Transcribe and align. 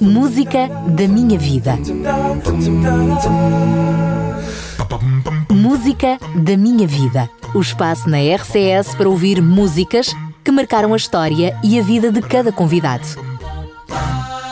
Música 0.00 0.68
da 0.88 1.08
minha 1.08 1.36
vida. 1.36 1.76
Música 5.50 6.16
da 6.36 6.56
minha 6.56 6.86
vida. 6.86 7.28
O 7.52 7.60
espaço 7.60 8.08
na 8.08 8.18
RCS 8.18 8.94
para 8.94 9.08
ouvir 9.08 9.42
músicas 9.42 10.14
que 10.44 10.52
marcaram 10.52 10.94
a 10.94 10.96
história 10.96 11.58
e 11.64 11.76
a 11.76 11.82
vida 11.82 12.12
de 12.12 12.22
cada 12.22 12.52
convidado. 12.52 13.04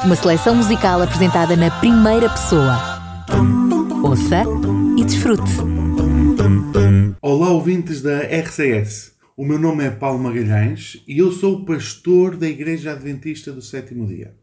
Uma 0.05 0.17
seleção 0.17 0.57
musical 0.57 1.01
apresentada 1.01 1.55
na 1.55 1.71
primeira 1.71 2.29
pessoa. 2.29 2.77
Ouça 4.03 4.43
e 4.99 5.05
desfrute. 5.05 5.53
Olá, 7.23 7.51
ouvintes 7.51 8.03
da 8.03 8.23
RCS. 8.23 9.13
O 9.37 9.45
meu 9.45 9.59
nome 9.59 9.85
é 9.85 9.91
Paulo 9.91 10.19
Magalhães 10.19 11.01
e 11.07 11.19
eu 11.19 11.31
sou 11.31 11.59
o 11.59 11.65
pastor 11.65 12.37
da 12.37 12.49
Igreja 12.49 12.91
Adventista 12.91 13.53
do 13.53 13.63
Sétimo 13.63 14.05
Dia. 14.07 14.35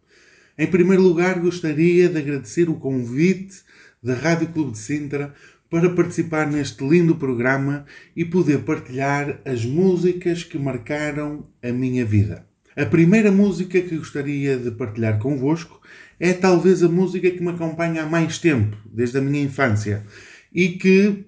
Em 0.61 0.67
primeiro 0.67 1.01
lugar, 1.01 1.39
gostaria 1.39 2.07
de 2.07 2.19
agradecer 2.19 2.69
o 2.69 2.75
convite 2.75 3.63
da 4.03 4.13
Rádio 4.13 4.49
Clube 4.49 4.73
de 4.73 4.77
Sintra 4.77 5.33
para 5.71 5.89
participar 5.89 6.45
neste 6.45 6.87
lindo 6.87 7.15
programa 7.15 7.83
e 8.15 8.23
poder 8.23 8.59
partilhar 8.59 9.41
as 9.43 9.65
músicas 9.65 10.43
que 10.43 10.59
marcaram 10.59 11.49
a 11.63 11.71
minha 11.71 12.05
vida. 12.05 12.45
A 12.77 12.85
primeira 12.85 13.31
música 13.31 13.81
que 13.81 13.97
gostaria 13.97 14.55
de 14.55 14.69
partilhar 14.69 15.17
convosco 15.17 15.81
é 16.19 16.31
talvez 16.31 16.83
a 16.83 16.87
música 16.87 17.31
que 17.31 17.41
me 17.41 17.49
acompanha 17.49 18.03
há 18.03 18.05
mais 18.05 18.37
tempo, 18.37 18.77
desde 18.85 19.17
a 19.17 19.21
minha 19.21 19.43
infância, 19.43 20.05
e 20.53 20.73
que 20.73 21.25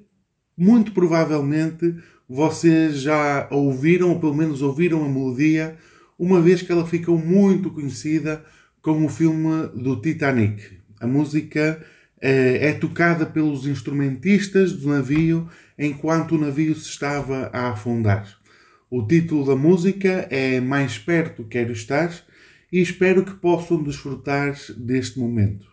muito 0.55 0.91
provavelmente 0.91 1.95
vocês 2.29 3.01
já 3.01 3.47
ouviram, 3.49 4.11
ou 4.11 4.19
pelo 4.19 4.35
menos 4.35 4.61
ouviram 4.61 5.03
a 5.03 5.09
melodia, 5.09 5.75
uma 6.19 6.39
vez 6.39 6.61
que 6.61 6.71
ela 6.71 6.85
ficou 6.85 7.17
muito 7.17 7.71
conhecida 7.71 8.45
com 8.83 9.05
o 9.05 9.09
filme 9.09 9.69
do 9.73 9.95
Titanic. 9.95 10.77
A 10.99 11.07
música 11.07 11.81
eh, 12.21 12.67
é 12.67 12.73
tocada 12.73 13.25
pelos 13.25 13.65
instrumentistas 13.65 14.73
do 14.73 14.89
navio 14.89 15.49
enquanto 15.79 16.35
o 16.35 16.37
navio 16.37 16.75
se 16.75 16.89
estava 16.89 17.49
a 17.53 17.69
afundar. 17.69 18.27
O 18.91 19.01
título 19.01 19.45
da 19.45 19.55
música 19.55 20.27
é 20.29 20.59
Mais 20.59 20.99
Perto 20.99 21.45
Quero 21.45 21.71
Estar 21.71 22.11
e 22.71 22.81
espero 22.81 23.23
que 23.23 23.33
possam 23.33 23.81
desfrutar 23.81 24.53
deste 24.77 25.17
momento. 25.17 25.65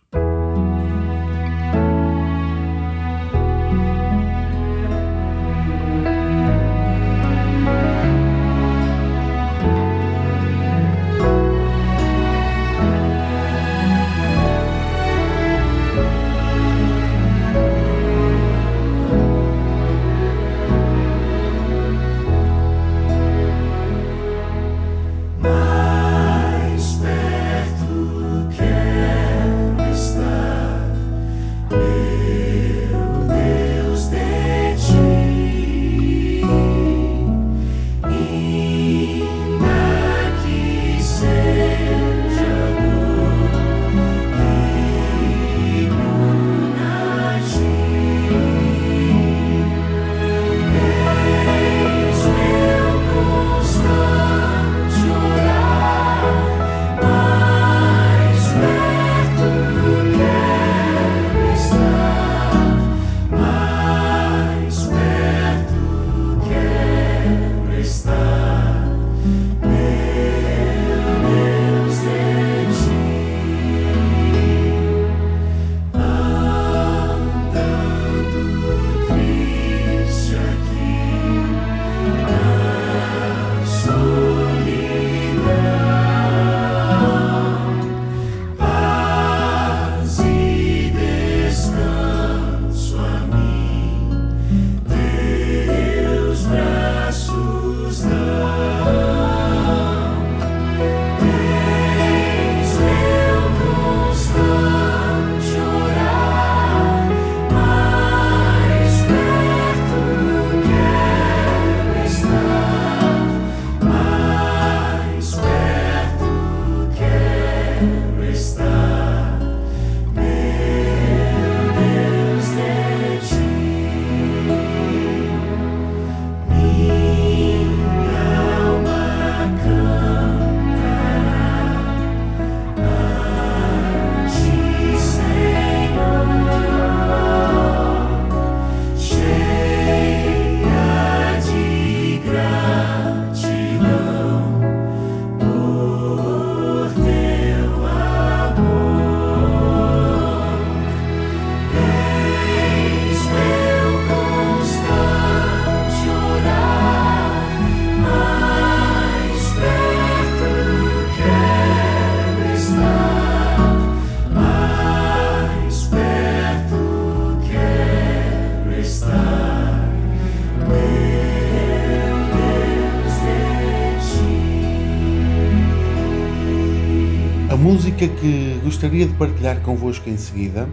Música 177.90 178.08
que 178.20 178.60
gostaria 178.62 179.04
de 179.04 179.14
partilhar 179.14 179.60
convosco 179.62 180.08
em 180.08 180.16
seguida 180.16 180.68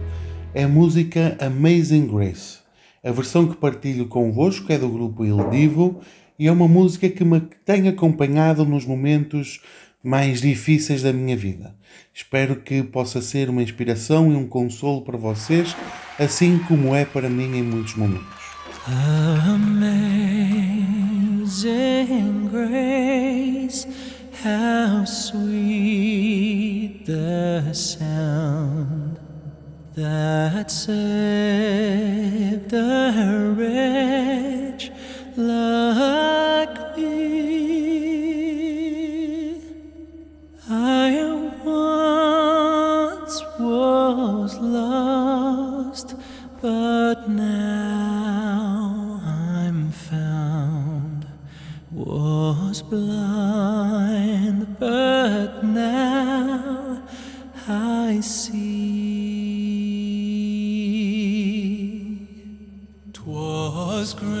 é 0.54 0.62
a 0.62 0.68
música 0.68 1.36
Amazing 1.40 2.06
Grace. 2.06 2.58
A 3.02 3.10
versão 3.10 3.48
que 3.48 3.56
partilho 3.56 4.06
convosco 4.06 4.72
é 4.72 4.78
do 4.78 4.88
grupo 4.88 5.24
Il 5.24 5.50
Divo 5.50 6.00
e 6.38 6.46
é 6.46 6.52
uma 6.52 6.68
música 6.68 7.08
que 7.08 7.24
me 7.24 7.40
tem 7.64 7.88
acompanhado 7.88 8.64
nos 8.64 8.84
momentos 8.84 9.60
mais 10.02 10.40
difíceis 10.40 11.02
da 11.02 11.12
minha 11.12 11.36
vida. 11.36 11.74
Espero 12.14 12.60
que 12.60 12.84
possa 12.84 13.20
ser 13.20 13.50
uma 13.50 13.64
inspiração 13.64 14.30
e 14.30 14.36
um 14.36 14.46
consolo 14.46 15.02
para 15.02 15.18
vocês, 15.18 15.74
assim 16.18 16.60
como 16.68 16.94
é 16.94 17.04
para 17.04 17.28
mim 17.28 17.56
em 17.56 17.64
muitos 17.64 17.96
momentos. 17.96 18.28
Amazing 18.86 19.98
Grace, 22.52 23.88
How 24.48 25.04
sweet 25.04 27.04
the 27.04 27.70
sound 27.74 29.20
that 29.94 30.70
saved 30.70 32.72
a 32.72 33.52
wretch 33.54 34.90
like 35.36 36.96
me. 36.96 37.60
I 40.70 41.10
once 41.62 43.42
was 43.60 44.56
lost, 44.56 46.14
but 46.62 47.28
now 47.28 49.20
I'm 49.22 49.90
found. 49.90 51.26
Was 51.92 52.80
blind 52.80 53.37
but 54.78 55.62
now 55.64 57.02
I 57.66 58.20
see. 58.20 58.68
Twas 63.12 64.14
great. 64.14 64.37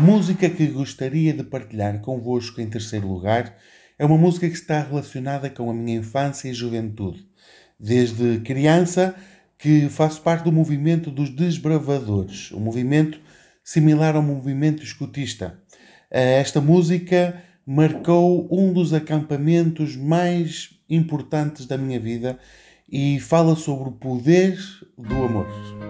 A 0.00 0.02
música 0.02 0.48
que 0.48 0.66
gostaria 0.68 1.34
de 1.34 1.44
partilhar 1.44 2.00
convosco 2.00 2.58
em 2.58 2.66
terceiro 2.66 3.06
lugar 3.06 3.54
é 3.98 4.04
uma 4.06 4.16
música 4.16 4.48
que 4.48 4.54
está 4.54 4.80
relacionada 4.80 5.50
com 5.50 5.68
a 5.68 5.74
minha 5.74 5.98
infância 5.98 6.48
e 6.48 6.54
juventude. 6.54 7.28
Desde 7.78 8.40
criança 8.40 9.14
que 9.58 9.90
faço 9.90 10.22
parte 10.22 10.44
do 10.44 10.52
movimento 10.52 11.10
dos 11.10 11.28
desbravadores, 11.28 12.50
um 12.52 12.60
movimento 12.60 13.20
similar 13.62 14.16
ao 14.16 14.22
movimento 14.22 14.82
escutista. 14.82 15.60
Eh, 16.10 16.40
Esta 16.40 16.62
música 16.62 17.38
marcou 17.66 18.48
um 18.50 18.72
dos 18.72 18.94
acampamentos 18.94 19.96
mais 19.96 20.70
importantes 20.88 21.66
da 21.66 21.76
minha 21.76 22.00
vida 22.00 22.38
e 22.90 23.20
fala 23.20 23.54
sobre 23.54 23.90
o 23.90 23.92
poder 23.92 24.58
do 24.96 25.14
amor. 25.24 25.89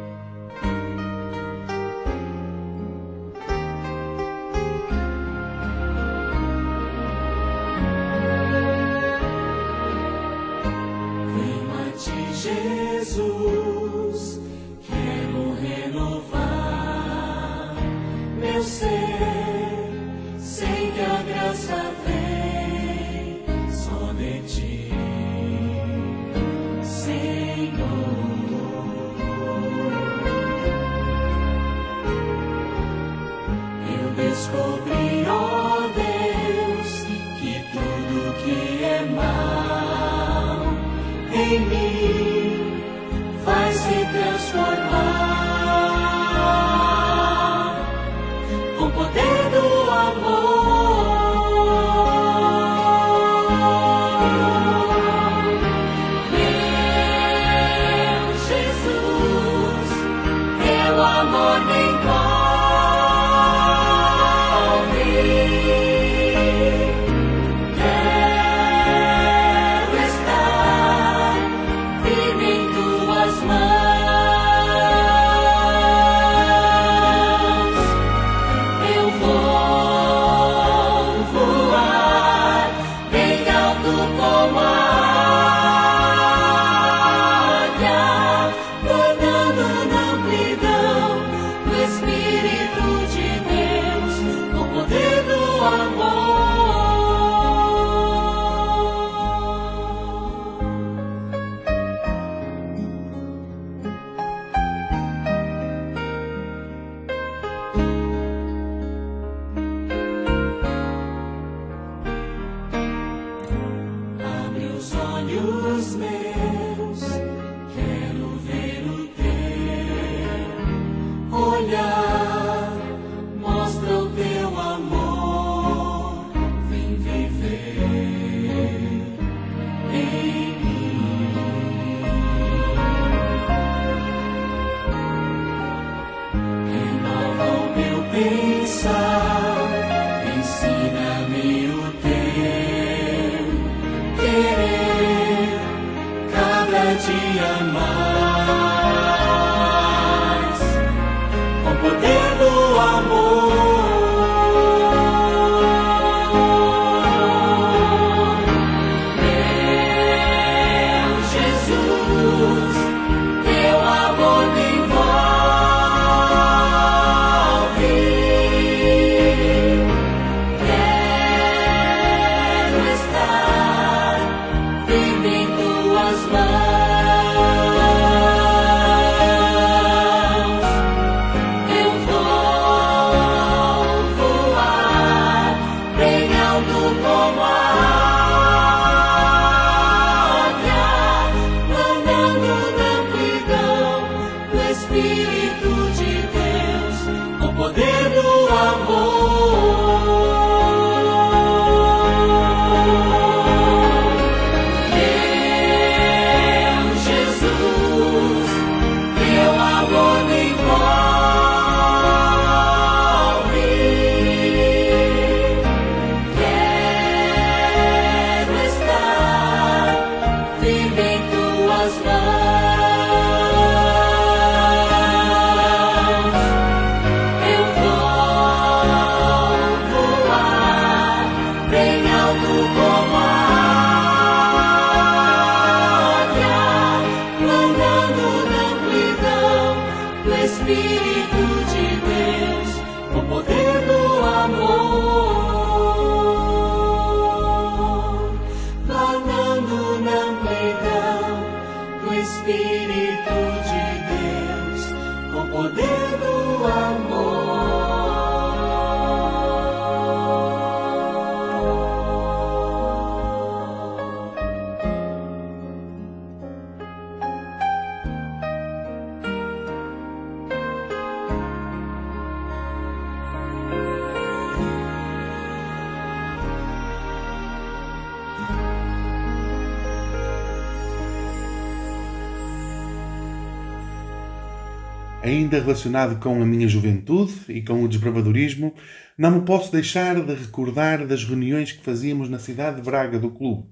Ainda 285.50 285.60
relacionado 285.60 286.20
com 286.20 286.40
a 286.40 286.46
minha 286.46 286.68
juventude 286.68 287.32
e 287.48 287.60
com 287.60 287.82
o 287.82 287.88
desbravadorismo, 287.88 288.72
não 289.18 289.32
me 289.32 289.40
posso 289.44 289.72
deixar 289.72 290.14
de 290.24 290.32
recordar 290.32 291.04
das 291.04 291.24
reuniões 291.24 291.72
que 291.72 291.82
fazíamos 291.82 292.28
na 292.28 292.38
cidade 292.38 292.76
de 292.76 292.82
Braga 292.82 293.18
do 293.18 293.30
clube. 293.32 293.66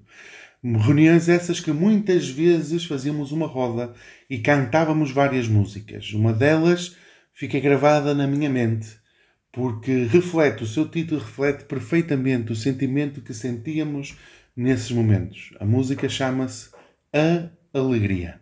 Reuniões 0.61 1.29
essas 1.29 1.61
que 1.61 1.71
muitas 1.71 2.29
vezes 2.29 2.83
fazíamos 2.83 3.31
uma 3.31 3.47
roda 3.47 3.93
e 4.29 4.39
cantávamos 4.39 5.11
várias 5.11 5.47
músicas. 5.47 6.11
Uma 6.11 6.33
delas 6.33 6.97
fica 7.33 7.57
gravada 7.61 8.13
na 8.13 8.27
minha 8.27 8.49
mente, 8.49 8.89
porque 9.49 10.03
reflete, 10.03 10.63
o 10.63 10.67
seu 10.67 10.85
título 10.85 11.21
reflete 11.21 11.63
perfeitamente 11.63 12.51
o 12.51 12.57
sentimento 12.57 13.21
que 13.21 13.33
sentíamos 13.33 14.17
nesses 14.53 14.91
momentos. 14.91 15.53
A 15.61 15.65
música 15.65 16.09
chama-se 16.09 16.71
A 17.13 17.47
Alegria. 17.73 18.41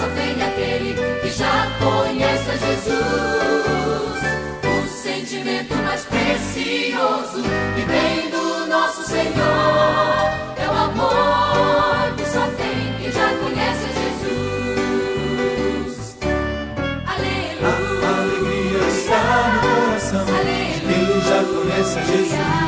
só 0.00 0.08
tem 0.14 0.32
aquele 0.42 0.94
que 1.20 1.30
já 1.30 1.68
conhece 1.78 2.50
a 2.50 2.56
Jesus. 2.56 4.20
O 4.64 4.88
sentimento 4.88 5.74
mais 5.76 6.06
precioso 6.06 7.42
que 7.74 7.82
vem 7.82 8.30
do 8.30 8.66
nosso 8.66 9.02
Senhor 9.02 10.30
é 10.56 10.66
o 10.66 10.72
amor 10.72 12.14
que 12.16 12.24
só 12.24 12.46
tem 12.56 12.94
quem 12.98 13.12
já 13.12 13.28
conhece 13.42 13.84
a 13.84 13.92
Jesus. 14.00 15.92
Aleluia. 17.06 17.68
A 18.02 18.08
alegria 18.22 18.88
está 18.88 19.22
no 19.52 19.60
coração 19.84 20.24
Aleluia. 20.34 20.80
quem 20.80 21.20
já 21.20 21.40
conhece 21.44 21.98
a 21.98 22.02
Jesus. 22.02 22.59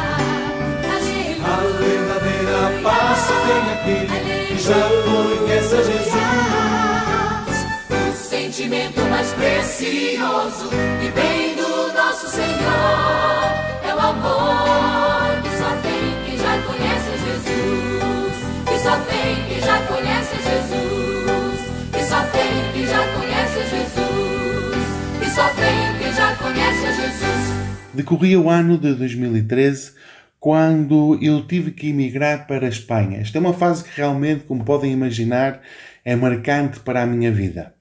Precioso 9.83 10.69
que 11.01 11.09
vem 11.11 11.57
do 11.57 11.93
nosso 11.93 12.29
Senhor. 12.29 13.51
É 13.85 13.93
o 13.93 13.99
amor 13.99 15.43
que 15.43 15.51
só 15.59 15.77
tem 15.83 16.25
quem 16.25 16.39
já 16.39 16.63
conhece 16.63 17.11
Jesus. 17.27 18.37
Que 18.65 18.79
só 18.79 18.97
tem 19.01 19.45
quem 19.49 19.61
já 19.61 19.83
conhece 19.87 20.37
Jesus. 20.37 21.61
Que 21.91 22.05
só 22.05 22.23
tem 22.27 22.73
quem 22.73 22.87
já 22.87 23.13
conhece 23.13 23.59
Jesus. 23.71 25.19
Que 25.19 25.31
só 25.31 25.49
tem 25.49 25.99
quem 25.99 26.13
já 26.13 26.37
conhece 26.37 26.87
Jesus. 26.87 27.93
Decorria 27.93 28.41
o 28.41 28.49
ano 28.49 28.79
de 28.79 28.95
2013 28.95 29.95
quando 30.39 31.19
eu 31.21 31.45
tive 31.45 31.73
que 31.73 31.89
emigrar 31.89 32.47
para 32.47 32.67
a 32.67 32.69
Espanha. 32.69 33.19
Esta 33.19 33.39
é 33.39 33.41
uma 33.41 33.53
fase 33.53 33.83
que 33.83 33.91
realmente, 33.97 34.45
como 34.45 34.65
podem 34.65 34.93
imaginar, 34.93 35.61
é 36.05 36.15
marcante 36.15 36.79
para 36.81 37.03
a 37.03 37.07
minha 37.07 37.33
vida. 37.33 37.75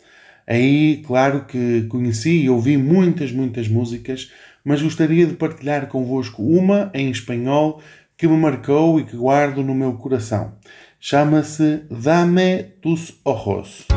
Aí, 0.51 1.01
claro 1.07 1.45
que 1.45 1.83
conheci 1.83 2.41
e 2.41 2.49
ouvi 2.49 2.75
muitas, 2.75 3.31
muitas 3.31 3.69
músicas, 3.69 4.29
mas 4.65 4.81
gostaria 4.81 5.25
de 5.25 5.35
partilhar 5.35 5.87
convosco 5.87 6.43
uma 6.43 6.91
em 6.93 7.09
espanhol 7.09 7.81
que 8.17 8.27
me 8.27 8.35
marcou 8.35 8.99
e 8.99 9.05
que 9.05 9.15
guardo 9.15 9.63
no 9.63 9.73
meu 9.73 9.93
coração. 9.93 10.51
Chama-se 10.99 11.83
Dame 11.89 12.63
tus 12.81 13.17
ojos. 13.23 13.87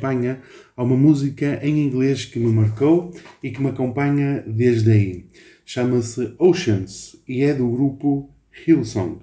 Espanha, 0.00 0.40
há 0.74 0.82
uma 0.82 0.96
música 0.96 1.60
em 1.62 1.84
inglês 1.84 2.24
que 2.24 2.38
me 2.38 2.50
marcou 2.50 3.12
e 3.42 3.50
que 3.50 3.60
me 3.60 3.68
acompanha 3.68 4.42
desde 4.46 4.90
aí. 4.90 5.26
Chama-se 5.62 6.34
Oceans 6.38 7.22
e 7.28 7.42
é 7.42 7.52
do 7.52 7.68
grupo 7.68 8.30
Hillsong. 8.66 9.18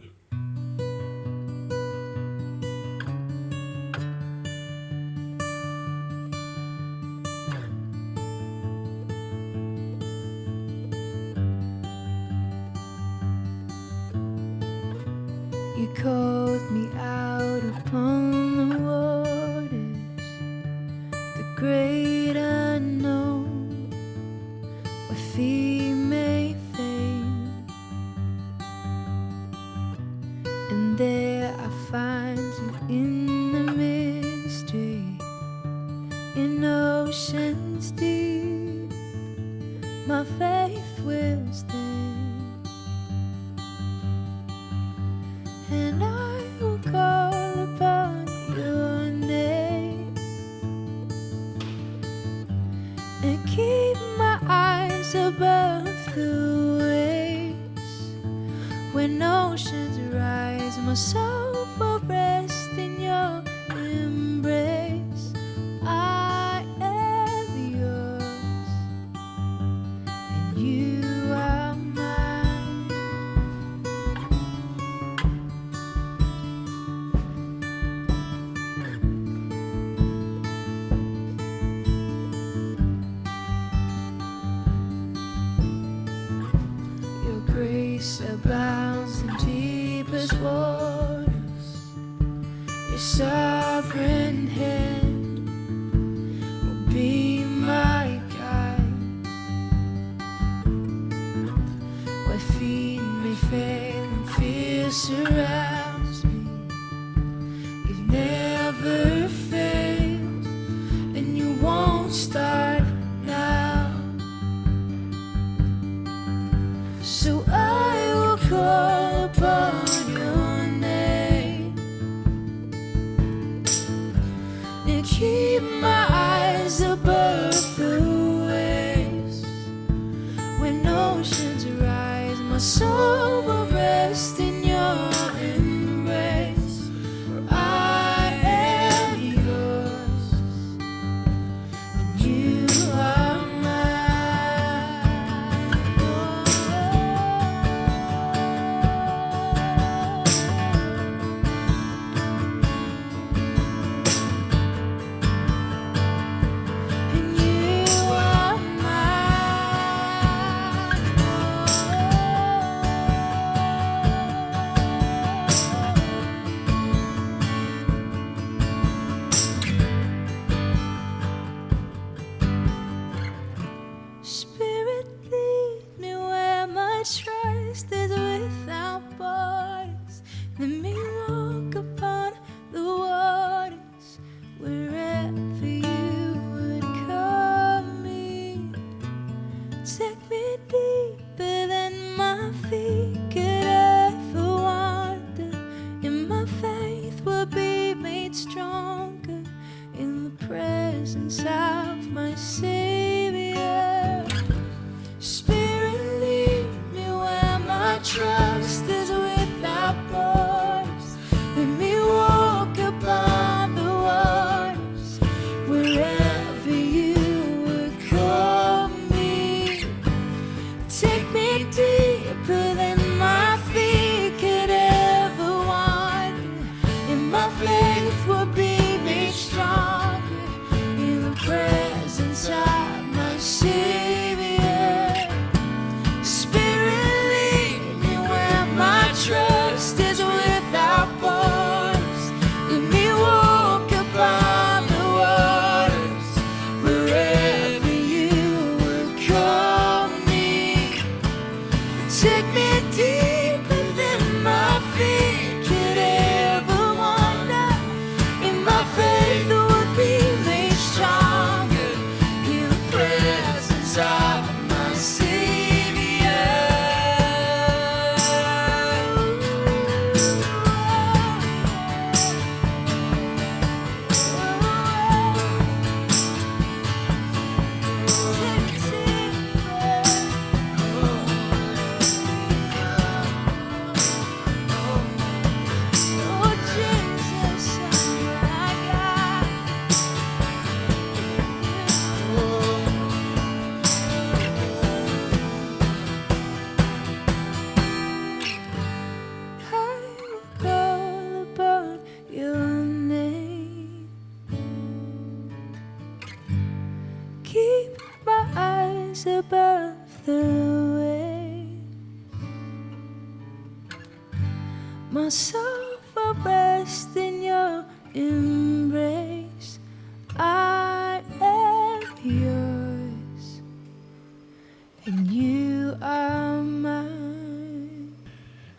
bounds 88.48 89.22
and 89.22 89.38
deepest 89.40 90.34
waters. 90.40 91.28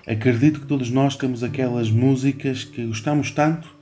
Acredito 0.08 0.60
que 0.60 0.66
todos 0.66 0.88
nós 0.88 1.16
temos 1.16 1.44
aquelas 1.44 1.90
músicas 1.90 2.64
que 2.64 2.86
gostamos 2.86 3.30
tanto 3.30 3.76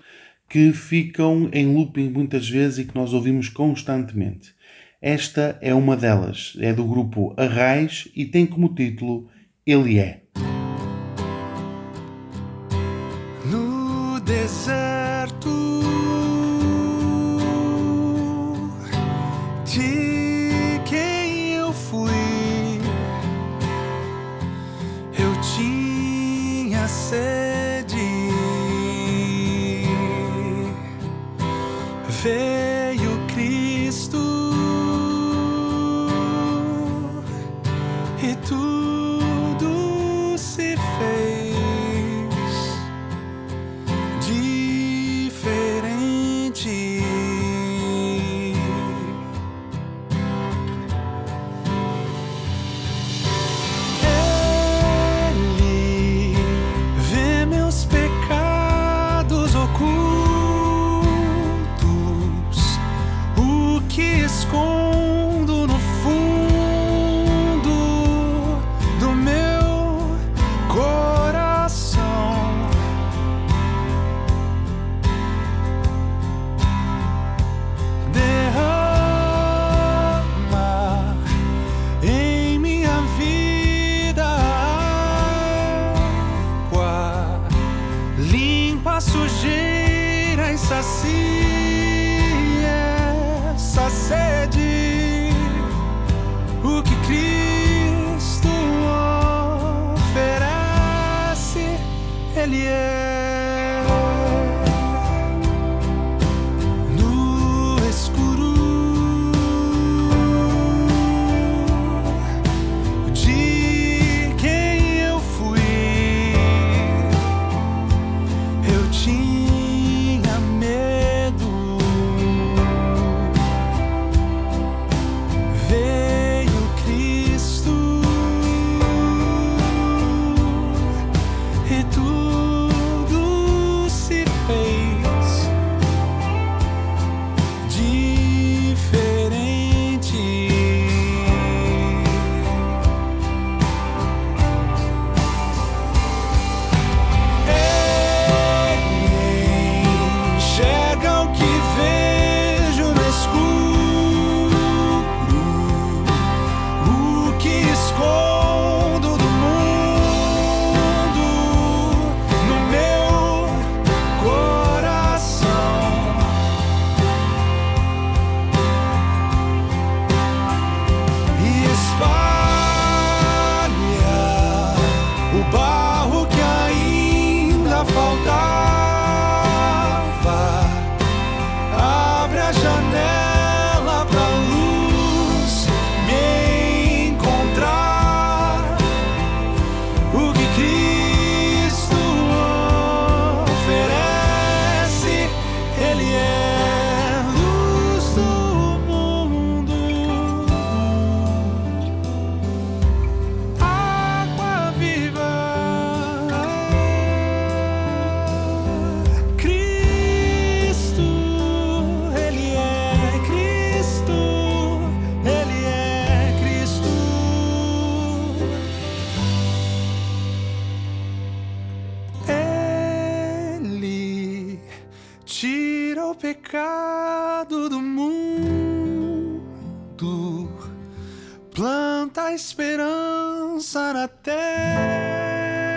que 0.48 0.72
ficam 0.72 1.48
em 1.52 1.72
looping 1.72 2.10
muitas 2.10 2.50
vezes 2.50 2.78
e 2.78 2.84
que 2.84 2.96
nós 2.96 3.12
ouvimos 3.12 3.48
constantemente. 3.48 4.52
Esta 5.00 5.56
é 5.60 5.72
uma 5.72 5.96
delas, 5.96 6.56
é 6.58 6.72
do 6.72 6.84
grupo 6.84 7.32
Arrais 7.36 8.08
e 8.12 8.24
tem 8.24 8.44
como 8.44 8.74
título 8.74 9.28
Ele 9.64 10.00
é. 10.00 10.25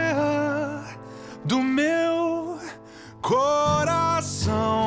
terra 0.09 0.83
do 1.45 1.61
meu 1.63 2.59
coração. 3.21 4.78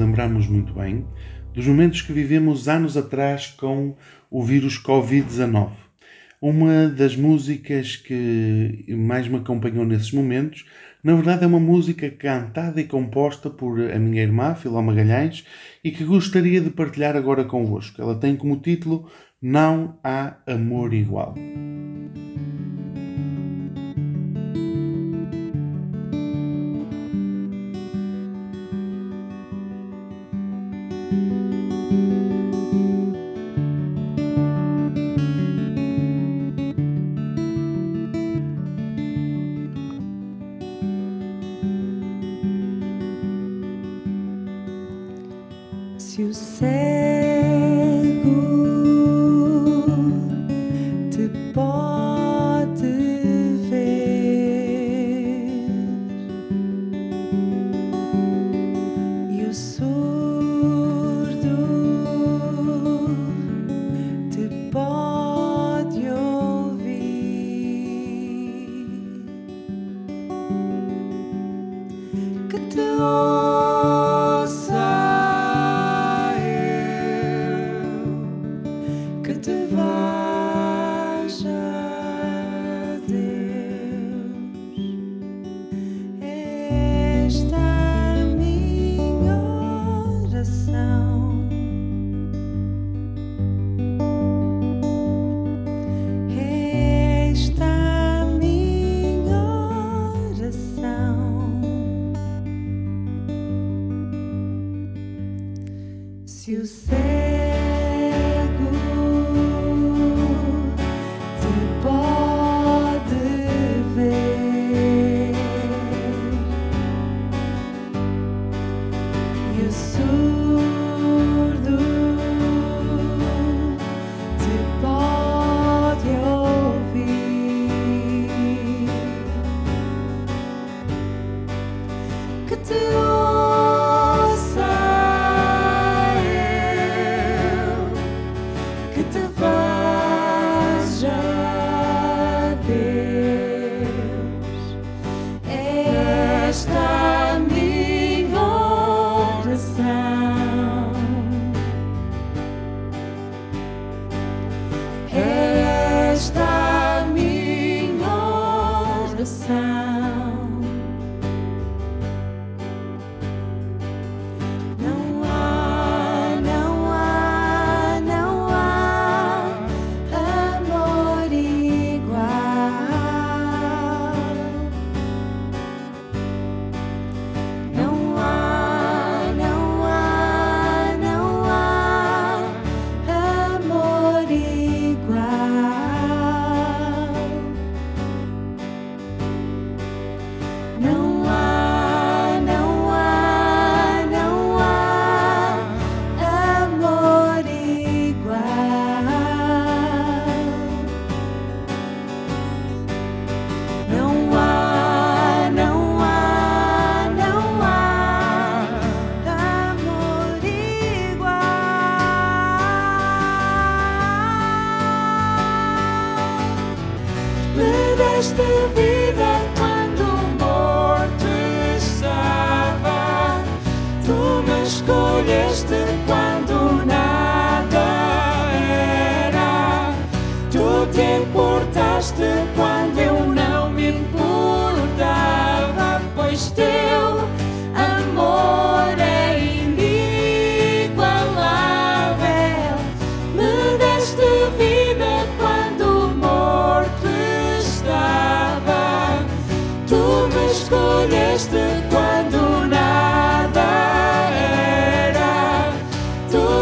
lembrarmos 0.00 0.46
muito 0.46 0.72
bem 0.72 1.06
dos 1.54 1.66
momentos 1.66 2.02
que 2.02 2.12
vivemos 2.12 2.68
anos 2.68 2.96
atrás 2.96 3.48
com 3.48 3.96
o 4.30 4.42
vírus 4.42 4.80
Covid-19. 4.82 5.70
Uma 6.40 6.88
das 6.88 7.16
músicas 7.16 7.96
que 7.96 8.86
mais 8.88 9.28
me 9.28 9.36
acompanhou 9.36 9.84
nesses 9.84 10.10
momentos, 10.12 10.64
na 11.02 11.14
verdade, 11.14 11.44
é 11.44 11.46
uma 11.46 11.60
música 11.60 12.10
cantada 12.10 12.80
e 12.80 12.84
composta 12.84 13.50
por 13.50 13.80
a 13.80 13.98
minha 13.98 14.22
irmã, 14.22 14.54
Filó 14.54 14.80
Magalhães, 14.80 15.44
e 15.82 15.90
que 15.90 16.04
gostaria 16.04 16.60
de 16.60 16.70
partilhar 16.70 17.16
agora 17.16 17.44
convosco. 17.44 18.00
Ela 18.00 18.14
tem 18.14 18.36
como 18.36 18.56
título 18.56 19.10
Não 19.40 19.98
Há 20.04 20.36
Amor 20.46 20.94
Igual. 20.94 21.34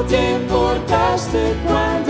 te 0.09 0.32
importaste 0.32 1.54
cuando 1.66 2.07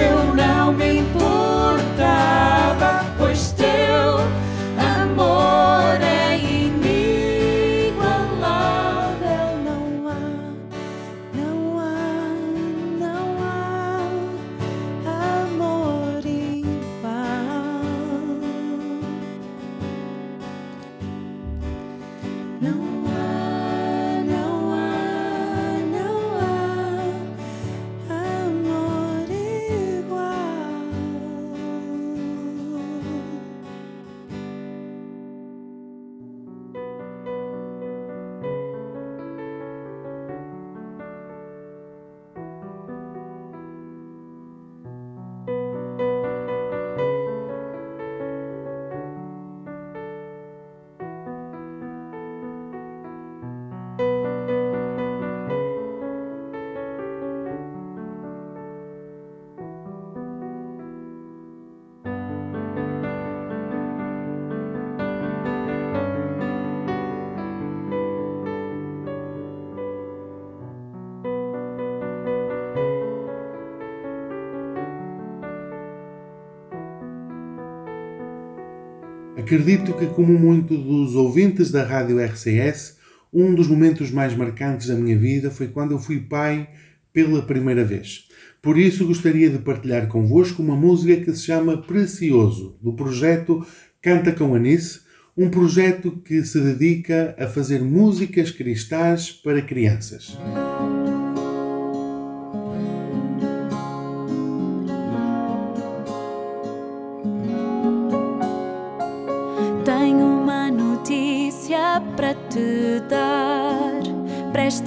Acredito 79.38 79.94
que, 79.94 80.06
como 80.06 80.36
muito 80.36 80.76
dos 80.76 81.14
ouvintes 81.14 81.70
da 81.70 81.84
rádio 81.84 82.18
RCS, 82.18 82.98
um 83.32 83.54
dos 83.54 83.68
momentos 83.68 84.10
mais 84.10 84.34
marcantes 84.34 84.88
da 84.88 84.96
minha 84.96 85.16
vida 85.16 85.48
foi 85.48 85.68
quando 85.68 85.92
eu 85.92 85.98
fui 86.00 86.18
pai 86.18 86.68
pela 87.12 87.40
primeira 87.42 87.84
vez. 87.84 88.24
Por 88.60 88.76
isso, 88.76 89.06
gostaria 89.06 89.48
de 89.48 89.58
partilhar 89.58 90.08
convosco 90.08 90.60
uma 90.60 90.74
música 90.74 91.24
que 91.24 91.32
se 91.32 91.44
chama 91.44 91.80
Precioso, 91.80 92.76
do 92.82 92.92
projeto 92.94 93.64
Canta 94.02 94.32
com 94.32 94.56
Anice, 94.56 95.02
um 95.36 95.48
projeto 95.48 96.20
que 96.24 96.42
se 96.44 96.60
dedica 96.60 97.36
a 97.38 97.46
fazer 97.46 97.80
músicas 97.80 98.50
cristãs 98.50 99.30
para 99.30 99.62
crianças. 99.62 100.36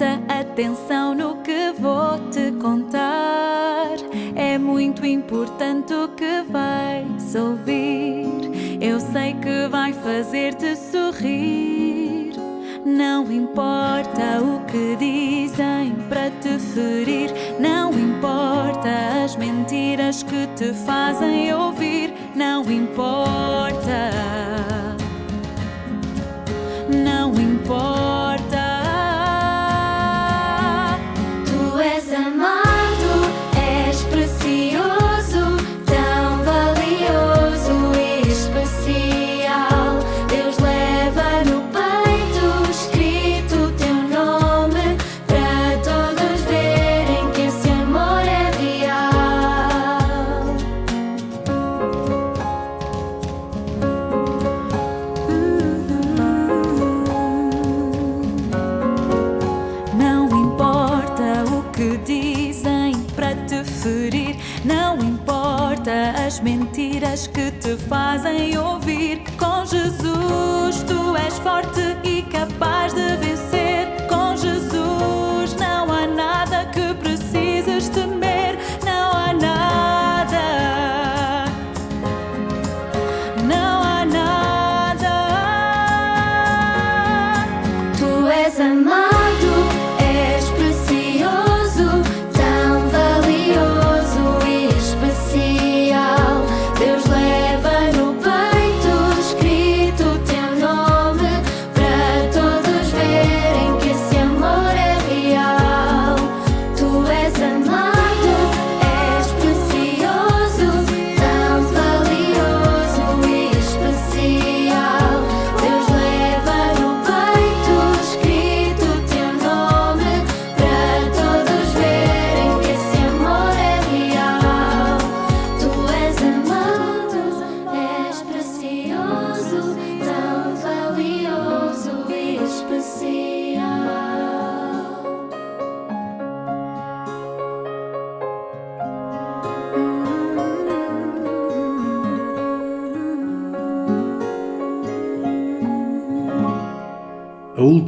Presta 0.02 0.20
atenção 0.34 1.14
no 1.14 1.36
que 1.44 1.72
vou 1.80 2.18
te 2.32 2.52
contar. 2.54 3.92
É 4.36 4.58
muito 4.58 5.06
importante 5.06 5.94
o 5.94 6.08
que 6.08 6.42
vais 6.50 7.36
ouvir. 7.36 8.82
Eu 8.82 9.00
sei 9.00 9.36
que 9.36 9.68
vai 9.70 9.94
fazer-te 9.94 10.76
sorrir. 10.76 12.34
Não 12.84 13.32
importa 13.32 14.42
o 14.42 14.66
que 14.66 14.96
dizem 14.96 15.94
para 16.10 16.32
te 16.32 16.58
ferir. 16.58 17.30
Não 17.60 17.92
importa 17.92 18.90
as 19.24 19.36
mentiras 19.36 20.24
que 20.24 20.48
te 20.56 20.74
fazem 20.74 21.54
ouvir. 21.54 22.12
Não 22.36 22.64
importa. 22.72 24.10
Não 26.90 27.36
importa. 27.36 28.11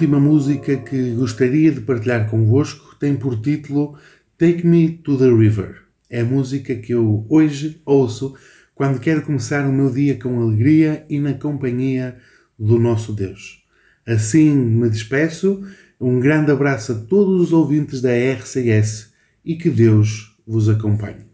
Última 0.04 0.20
música 0.20 0.76
que 0.76 1.12
gostaria 1.12 1.72
de 1.72 1.80
partilhar 1.80 2.30
convosco 2.30 2.93
tem 2.99 3.16
por 3.16 3.39
título 3.39 3.97
Take 4.38 4.68
Me 4.68 4.89
to 4.89 5.18
the 5.18 5.30
River. 5.30 5.84
É 6.10 6.20
a 6.20 6.26
música 6.26 6.76
que 6.76 6.93
eu 6.93 7.26
hoje 7.30 7.82
ouço 7.86 8.36
quando 8.76 8.99
quero 8.99 9.22
começar 9.22 9.66
o 9.66 9.72
meu 9.72 9.89
dia 9.89 10.20
com 10.20 10.41
alegria 10.41 11.06
e 11.10 11.22
na 11.22 11.34
companhia 11.36 12.18
do 12.60 12.78
nosso 12.78 13.14
Deus. 13.14 13.64
Assim 14.06 14.54
me 14.54 14.89
despeço. 14.89 15.64
Um 16.01 16.20
grande 16.20 16.51
abraço 16.51 16.91
a 16.91 16.95
todos 16.95 17.39
os 17.39 17.54
ouvintes 17.54 18.01
da 18.01 18.10
RCS 18.12 19.14
e 19.45 19.56
que 19.56 19.70
Deus 19.70 20.36
vos 20.45 20.68
acompanhe. 20.68 21.33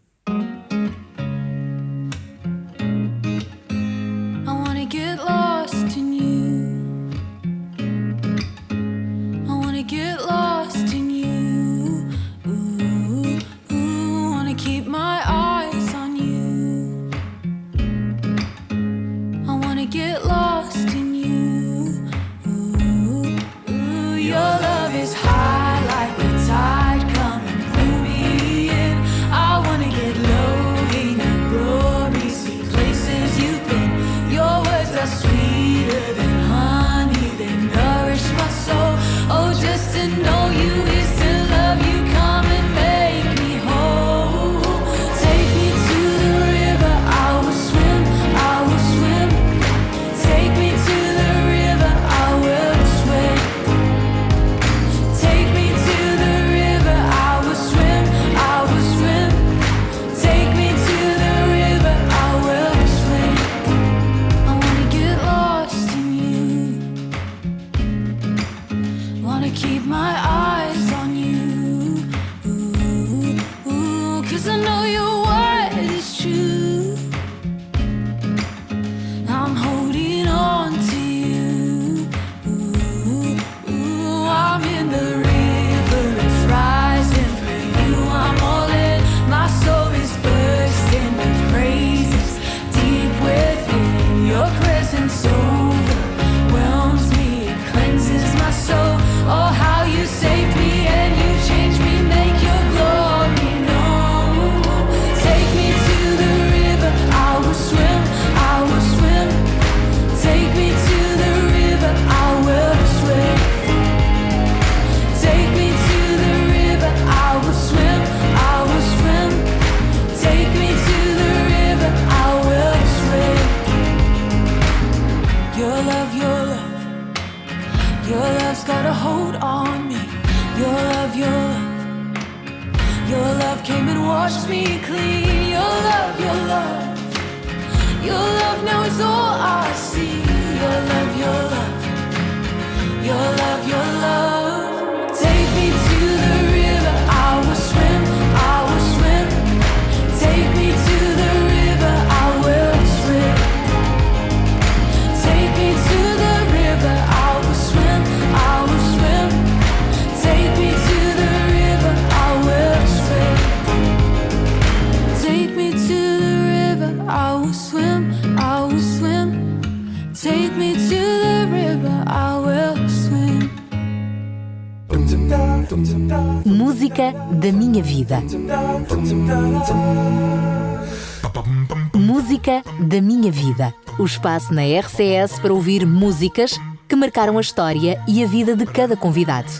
o 183.99 184.05
espaço 184.05 184.53
na 184.53 184.61
RCS 184.61 185.39
para 185.39 185.53
ouvir 185.53 185.85
músicas 185.85 186.57
que 186.87 186.95
marcaram 186.95 187.37
a 187.37 187.41
história 187.41 188.01
e 188.07 188.23
a 188.23 188.27
vida 188.27 188.55
de 188.55 188.65
cada 188.65 188.95
convidado. 188.95 189.51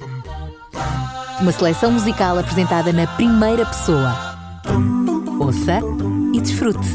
Uma 1.42 1.52
seleção 1.52 1.92
musical 1.92 2.40
apresentada 2.40 2.92
na 2.92 3.06
primeira 3.06 3.66
pessoa. 3.66 4.18
Ouça 5.40 5.82
e 6.34 6.42
desfrute. 6.42 6.90